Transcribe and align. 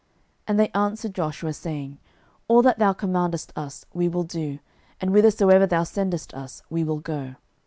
06:001:016 0.01 0.09
And 0.47 0.59
they 0.59 0.67
answered 0.69 1.13
Joshua, 1.13 1.53
saying, 1.53 1.99
All 2.47 2.63
that 2.63 2.79
thou 2.79 2.91
commandest 2.91 3.53
us 3.55 3.85
we 3.93 4.09
will 4.09 4.23
do, 4.23 4.57
and 4.99 5.11
whithersoever 5.11 5.67
thou 5.67 5.83
sendest 5.83 6.33
us, 6.33 6.63
we 6.71 6.83
will 6.83 6.97
go. 6.97 7.35